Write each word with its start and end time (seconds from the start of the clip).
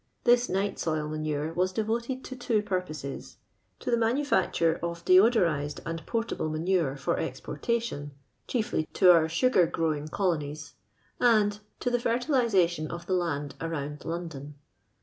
Tills 0.23 0.49
night 0.49 0.79
soil 0.79 1.07
manure 1.07 1.53
was 1.53 1.71
dc 1.71 1.85
voted 1.85 2.23
to 2.23 2.35
two 2.35 2.63
puri»()scs— 2.63 3.35
to 3.81 3.91
tlic 3.91 3.99
manufacture 3.99 4.79
of 4.81 5.05
deodorized 5.05 5.79
and 5.85 6.03
portable 6.07 6.49
manure 6.49 6.95
fi'r 6.95 7.17
cxjiortation 7.19 8.09
(chiefly 8.47 8.87
to 8.93 9.05
onr 9.09 9.25
supar 9.25 9.69
gix»wiiig 9.69 10.09
colonies), 10.09 10.73
and 11.19 11.59
to 11.79 11.91
the 11.91 11.99
fertilization 11.99 12.87
of 12.89 13.05
the 13.05 13.13
land 13.13 13.53
around 13.61 13.99
I^ndon. 13.99 14.53